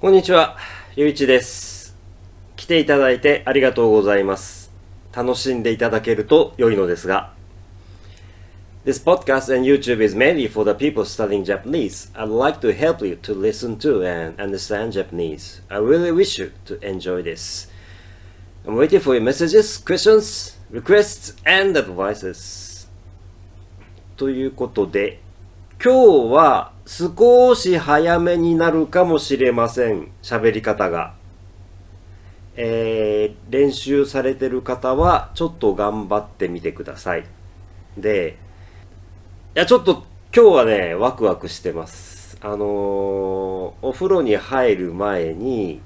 [0.00, 0.56] こんにちは、
[0.96, 1.94] ゆういちです。
[2.56, 4.72] 来ていただいてありがとうございます。
[5.14, 7.34] 楽しんでいただけると良いのですが。
[8.86, 12.10] This podcast and YouTube is mainly for the people studying Japanese.
[12.14, 15.62] I'd like to help you to listen to and understand Japanese.
[15.68, 17.70] I really wish you to enjoy this.
[18.66, 22.88] I'm waiting for your messages, questions, requests, and advices.
[24.16, 25.20] ということで、
[25.78, 30.10] 今日は少し早めになるかもしれません。
[30.24, 31.14] 喋り方が。
[32.56, 37.24] えー、練習されてる方はちょっと頑張ってみてください。
[37.96, 38.38] で、
[39.54, 40.02] いや、ちょっと
[40.34, 42.36] 今日はね、ワクワクしてます。
[42.40, 42.60] あのー
[43.82, 45.80] お風呂に入る前に、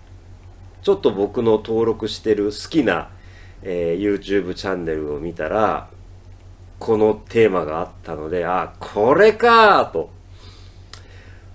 [0.81, 3.11] ちょっと僕の登録してる好きな、
[3.62, 5.91] えー YouTube チャンネルを見たら、
[6.79, 10.14] このテーマがあったので、あ、これかと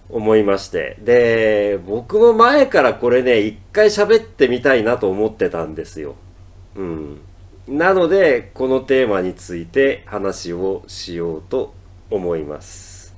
[0.10, 0.98] 思いまして。
[1.02, 6.16] で、僕も前からこれね、一回喋ってみたいなと思ってたんですよ。
[6.76, 7.22] うん。
[7.68, 11.74] なので、このテーマについて話をしようと
[12.10, 13.16] 思います。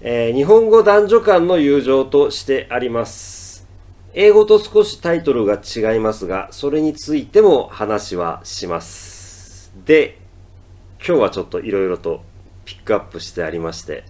[0.00, 3.66] えー日本語男女間の友情としてあります。
[4.14, 9.72] 英語と少しタイトルが違いますが、それについても話はします。
[9.84, 10.18] で、
[11.04, 12.22] 今日はちょっといろいろと
[12.64, 14.04] ピックアップしてありまして。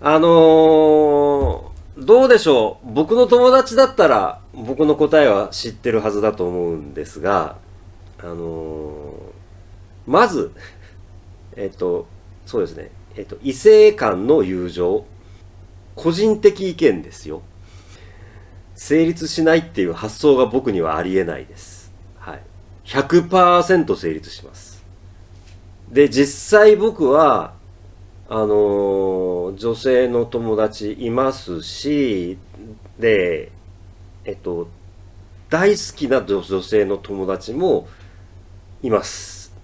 [0.00, 7.56] あのー、どうでしょう僕の友達だったら僕の答えは知ってるはずだと思うんですが、
[8.18, 9.10] あのー、
[10.06, 10.52] まず、
[11.56, 12.06] えっと、
[12.44, 12.90] そうですね。
[13.16, 15.04] えっと、異性間の友情。
[15.94, 17.40] 個人的意見ですよ。
[18.74, 21.90] 成立しないっていう発想が僕にはありえないです。
[22.18, 22.42] はい。
[22.84, 24.84] 100%成立します。
[25.90, 27.54] で、実際僕は、
[28.28, 32.38] あの女性の友達いますし、
[32.98, 33.52] で、
[34.24, 34.68] えっと、
[35.48, 37.86] 大好きな女性の友達も
[38.82, 39.54] います。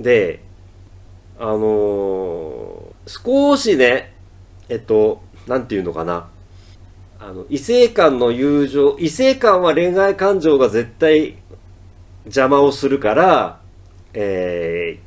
[0.00, 0.42] で、
[1.38, 4.14] あの少しね、
[4.68, 6.28] えっと、なんていうのかな。
[7.20, 11.36] あの、異性間の友情、異性間は恋愛感情が絶対
[12.24, 13.60] 邪魔をするから、
[14.12, 15.06] えー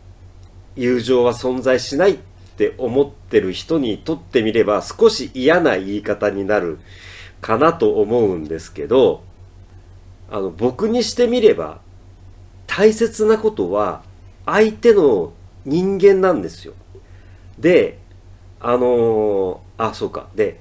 [0.80, 2.18] 友情は存在しないっ
[2.60, 6.80] って思ってる人にとってみれば少し嫌な言い方になる
[7.40, 9.24] かなと思うんですけど、
[10.30, 11.80] あの、僕にしてみれば
[12.68, 14.04] 大切なことは
[14.46, 15.32] 相手の
[15.64, 16.74] 人間なんですよ。
[17.58, 17.98] で、
[18.60, 20.28] あのーあ、そうか。
[20.36, 20.60] で、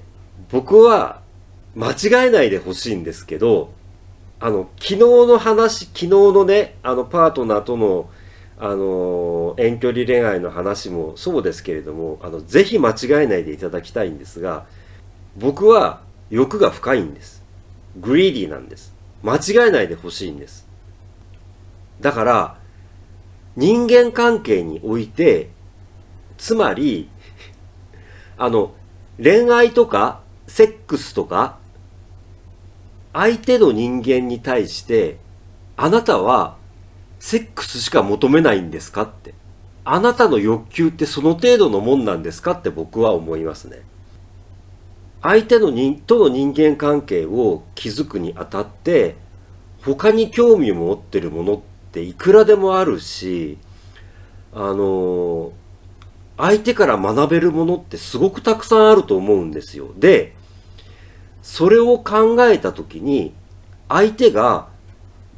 [0.49, 1.21] 僕は
[1.75, 3.73] 間違えないでほしいんですけど、
[4.39, 8.09] あの、昨日の話、昨日のね、あの、パートナーとの、
[8.61, 14.65] あの遠距離恋愛の話もそうですけれども、あの、ぜひ間違えないでいただきたいんですが、
[15.37, 17.41] 僕は欲が深いんです。
[17.95, 18.93] グリーディーなんです。
[19.23, 20.67] 間違えないでほしいんです。
[22.01, 22.57] だから、
[23.55, 25.49] 人間関係において、
[26.37, 27.09] つまり、
[28.37, 28.73] あの、
[29.21, 31.59] 恋愛とか、セックスとか、
[33.13, 35.17] 相手の人間に対して、
[35.77, 36.58] あなたは、
[37.19, 39.33] セックスしか求めないんですかって。
[39.85, 43.81] あなたの欲求ってその程度のもんなんですかって僕は思いますね。
[45.21, 49.15] 相手の人との人間関係を築くにあたって、
[49.83, 51.59] 他に興味を持ってるものっ
[51.91, 53.57] ていくらでもあるし、
[54.53, 55.51] あの
[56.37, 59.89] 相手から学べるものってすごくたくさんあると思うんですよ。
[59.97, 60.35] で、
[61.41, 63.33] それを考えたときに、
[63.89, 64.69] 相手が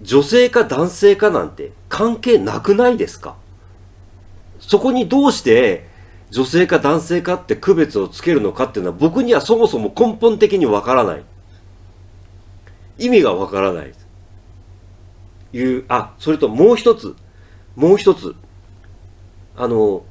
[0.02, 3.36] 女性か男性かなんて関係なくないですか？
[4.60, 5.88] そこにどうして
[6.30, 11.24] 女性か男性かって区別をつけるのかっていうのは僕にはそもそも根本的にわからない。
[12.98, 13.94] 意味がわからない。
[15.54, 17.16] いう、あ、それともう一つ、
[17.76, 18.36] もう一つ、
[19.58, 20.04] あの、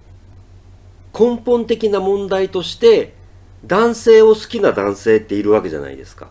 [1.19, 3.15] 根本的な問題として、
[3.65, 6.29] 男性を好きな男性っているわけじゃないですか。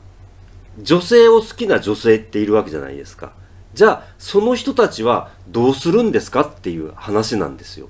[0.80, 3.34] 女性を好きな女性っているわけじゃないですか。
[3.74, 7.88] じゃあ、その人たちはどうするんですかっていう話なんですよ。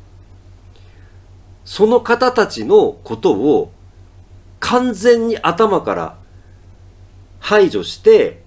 [1.63, 3.71] その方たちのことを
[4.59, 6.17] 完全に頭から
[7.39, 8.41] 排除して、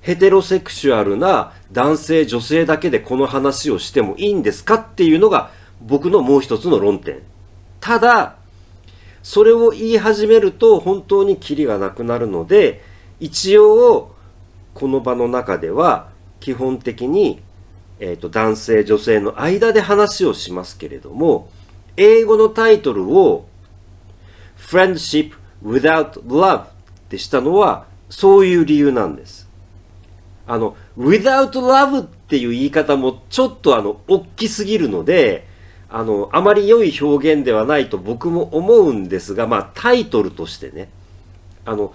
[0.00, 7.22] ヘテロセクシュアルな男性女性だけでこの話をしてもいいんですかっていうのが僕のもう一つの論点。
[7.80, 8.36] ただ、
[9.22, 12.82] それを言い始めると本当にキリがなくなるので、
[13.20, 14.14] 一応、
[14.74, 16.11] この場の中では
[16.42, 17.40] 基本的に、
[18.00, 21.48] えっ、と、男性女性の間で話をしますけれども、
[21.96, 23.46] 英語のタイトルを
[24.58, 25.32] Friendship
[25.64, 26.68] Without Love っ
[27.02, 29.48] ってしたのは、そういう理由なんです。
[30.46, 35.46] あの、without love っていう言い方もちょっとあの、大きすぎるので、
[35.90, 40.88] あの、あまり良い表現ではないと僕も思うんですが、まあ、タイトルとしてね、
[41.66, 41.92] あの、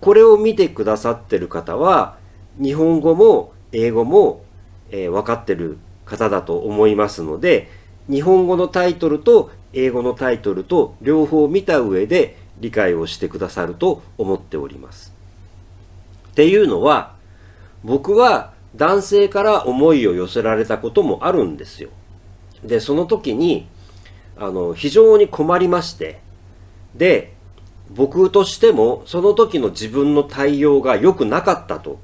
[0.00, 2.16] これを見てくださってる方は、
[2.60, 4.44] 日本語も英語も、
[4.90, 7.68] えー、分かってる方だと思いますので、
[8.08, 15.12] 日本語のタイトルと英語のタイトルと両方見た上で理解をしてくださると思っております。
[16.30, 17.14] っていうのは、
[17.82, 21.90] 僕は男性から思いを寄せられたこともあるんですよ。
[22.62, 23.68] で、その時に、
[24.36, 26.20] あの、非常に困りまして、
[26.94, 27.34] で、
[27.90, 31.98] 僕としてもその時の自分の対応が良くなかったと、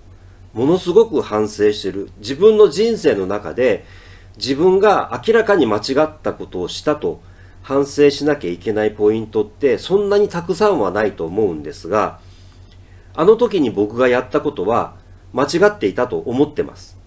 [0.52, 2.11] ものすごく反省してる。
[2.19, 3.85] 自分の人生の中で
[4.37, 7.20] 自分が明らかに間違ったことをしたと
[7.62, 12.20] 反省しなきゃいけないポイントってそんなにたくさんはないと思うんですが、
[13.14, 14.94] あの時に僕がやったことは
[15.32, 16.99] 間違っていたと思ってます。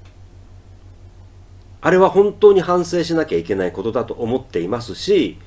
[1.81, 5.38] あれは本当に反省しなきゃいけないことだと思っていますし、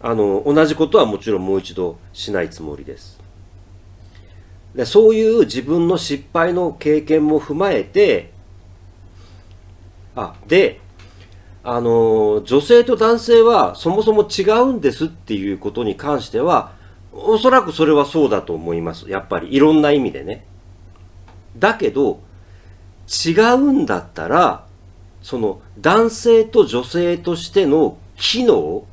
[0.00, 3.20] あの、同じことはもちろんもう一度しないつもりです。
[4.78, 8.30] でそういう自分の失敗の経験も踏まえて、
[10.14, 10.80] あ、で、
[11.64, 16.74] あの、女性と男性はそもそも違うんですっていうことに関しては、
[17.12, 19.10] おそらくそれはそうだと思います。
[19.10, 20.44] やっぱりいろんな意味でね。
[21.58, 22.20] だけど、
[23.26, 24.64] 違うんだったら、
[25.22, 28.84] その男性と女性としての機能、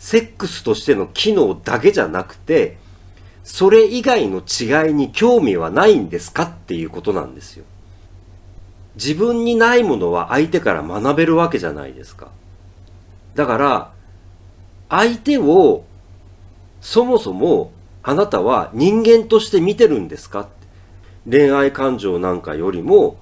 [0.00, 2.82] セックスとしての機能だけじゃなくて、
[3.44, 7.64] それ以外の違いに興味はないんですかっていうことなんですよ。
[8.96, 12.28] 自分にないものは相手から学べるわけじゃないですか。
[13.34, 13.92] だから、
[14.88, 15.84] 相手を
[16.80, 20.48] そもそもあなたは人間として見てるんですか？
[21.28, 23.16] 恋愛感情なんかよりも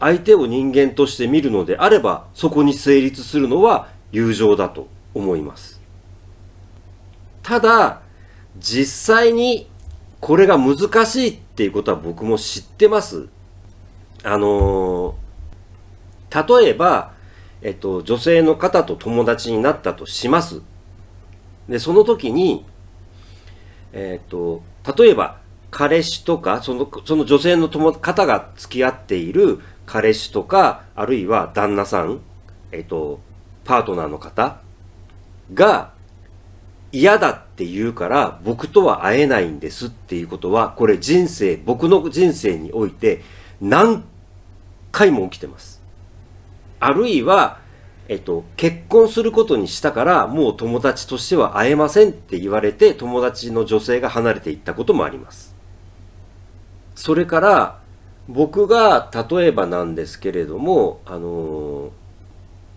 [0.00, 5.80] 相手を人間として見るのであればそこに成立するのは友情だと思います。
[7.42, 8.02] ただ、
[8.56, 9.68] 実際に
[10.20, 13.28] これが難しいっていうことは僕も知ってます。
[14.24, 17.12] あのー、例えば、
[17.62, 20.62] えっと、女性の方と友達になったとします。
[21.68, 22.64] で、その時に、
[23.92, 24.62] えっと、
[24.96, 25.38] 例えば、
[25.70, 32.20] 彼氏とか、その、その女性の友方が付き合っている彼氏とか、あるいは旦那さん、
[32.72, 33.20] えっと、
[33.64, 34.60] パートナーの方
[35.52, 35.92] が
[36.90, 43.22] 嫌だって言うから僕とは会えないんですっていうことは、これ人生、僕の人生において
[43.60, 44.04] 何
[44.90, 45.82] 回も起きてます。
[46.80, 47.58] あるいは、
[48.08, 55.54] えっと、結婚することにしたからもう友達としては会えませんって言われて友達の女性が離れていったこともあります。
[56.94, 57.80] それから
[58.28, 61.90] 僕が例えばなんですけれども、あのー、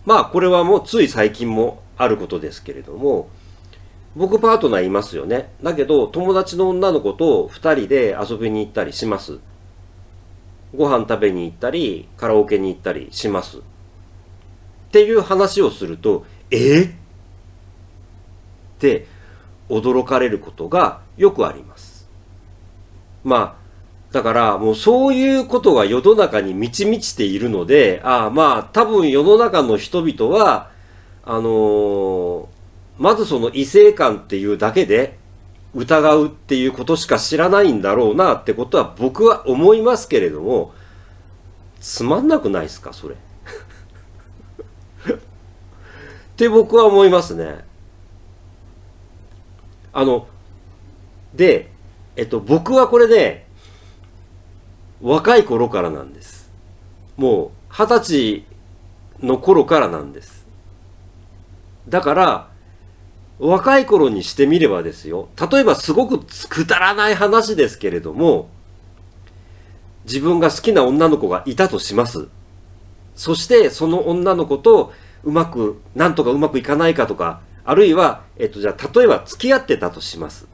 [0.04, 3.28] まあこれはもうつい最近もあることですけれども、
[4.14, 5.52] 僕パートナーいますよね。
[5.62, 9.38] だけど友達の女の子と二人で遊びに行ったりします。
[10.76, 13.58] ご飯食べに行ったり、カラオケに行ったりします。
[13.58, 13.60] っ
[14.90, 16.56] ていう話をすると、え？
[16.56, 16.92] ー、っ
[18.78, 19.06] て
[19.68, 22.08] 驚かれることがよくあります。
[23.24, 23.62] まあ、
[24.12, 30.70] だからもうそういうことが世の中に満ち満ちているので、ああまあ多分世の中の人々は、
[31.24, 32.46] あのー、
[32.98, 35.18] まずその異性感っていうだけで
[35.74, 40.72] 疑うっていうことしか知らないんだろうなってことは僕は思いますけれども、
[41.80, 43.14] つまんなくないですかそれ？
[45.14, 45.18] っ
[46.36, 47.64] て僕は思いますね。
[49.92, 50.26] あの、
[51.34, 51.70] で、
[52.16, 53.46] えっと、僕はこれね、
[55.00, 56.50] 若い頃からなんです。
[57.16, 58.44] もう、二十歳
[59.20, 60.46] の頃からなんです。
[61.88, 62.51] だから、
[63.38, 65.28] 若い頃にしてみればですよ。
[65.50, 68.48] 例えばすごくくだらない話ですけれども、
[70.04, 72.28] 自分が好きな女の子がいたとします。
[73.14, 74.92] そしてその女の子と
[75.24, 80.46] うまく、なんとかうまくいかないかとか、あるいは、えっとじゃあ例えば付き合ってたとします。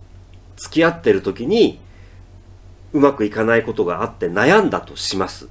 [0.57, 1.79] 付き合ってる時に
[2.93, 5.49] うまくいかないことがあって悩んだとします。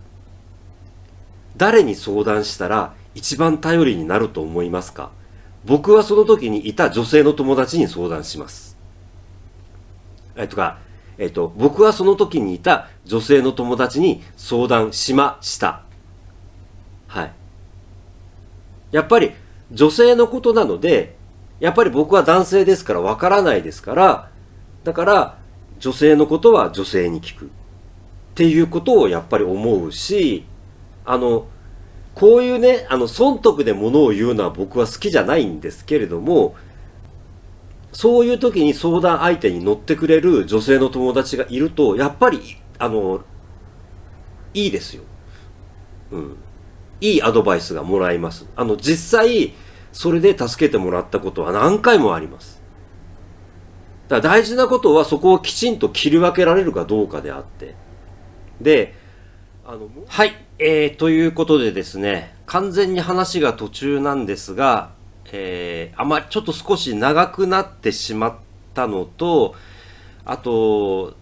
[1.55, 5.12] 誰に相談したら一番頼りになると思いますか？
[5.67, 8.77] 僕はその時にいた女性の友達に相談します。
[10.38, 10.79] えっとか、
[11.17, 15.83] えっと、僕はその時にいた女性の友達に相談しました。
[17.07, 17.33] はい。
[18.91, 19.33] やっぱり
[19.71, 21.17] 女性のことなので、
[21.59, 24.29] やっぱり僕は男性ですからわからないですから、
[24.86, 25.38] だから
[25.79, 27.50] 女性のことは女性に聞くっ
[28.36, 30.45] ていうことをやっぱり思うし
[31.03, 31.47] あの
[32.17, 36.55] こういうねあの損得でものを言うのは僕は好きじゃないんですけれども
[37.91, 43.21] そういう時に相談相手に乗ってくれる女性の友達がいるとやっぱりあの
[44.53, 45.03] いいですよ。
[46.12, 46.38] うん。
[47.00, 48.47] いいアドバイスがもらえます。
[48.55, 49.53] あの、実際、
[49.91, 52.62] それで助けてもらったことは何回もあります。
[54.07, 57.75] だから大事なことはそこをきちんと切り分けられるかどうかであって。
[58.62, 58.95] で、
[59.65, 64.90] あの、はい、えー、ということでですね、完全に話が途中なんですが、
[65.32, 68.36] えー、あまりちょっと少し長くなってしまっ
[68.74, 69.54] たのと、
[70.26, 71.16] あと、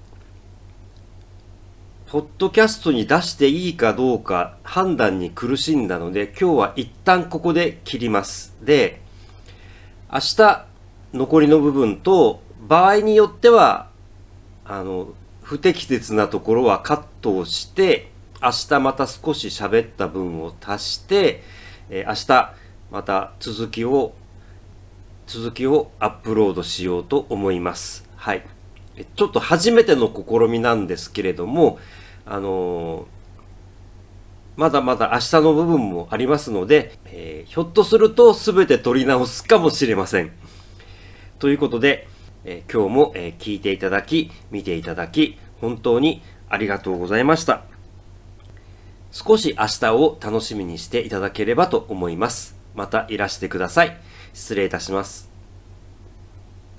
[2.08, 8.56] ポッドキャストに出していいかどうか判断に苦しんだので、今日は一旦ここで切ります。
[8.62, 9.02] で、
[10.14, 10.66] 明日
[11.14, 13.90] 残りの部分と、場合によっては、
[14.64, 15.10] あの、
[15.44, 18.15] 不適切なところはカットをして、
[18.46, 21.42] 明日また少し喋った分を足して、
[21.90, 22.54] え、明日
[22.92, 24.14] また続きを、
[25.26, 28.08] 続きをアップロードしようと思います。
[28.16, 28.46] はい。
[29.16, 31.80] ちょっと初めての試みなんですけれども、
[32.24, 33.06] あのー、
[34.58, 40.32] まだまだ明日の部分もありますので、えー、ひょっとすると全て取り直すかもしれません。
[41.40, 42.08] ということで、
[42.44, 47.75] えー、今日も、え聞いていただき、見ていただき、本当にありがとうございました。
[49.18, 52.58] 少し明日を楽しみにしていただければと思います。
[52.76, 53.98] またいらしてください。
[54.34, 55.35] 失礼いたします。